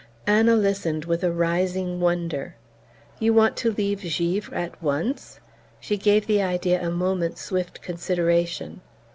[0.25, 2.55] Anna listened with a rising wonder.
[3.19, 5.39] "You want to leave Givre at once?"
[5.79, 8.81] She gave the idea a moment's swift consideration.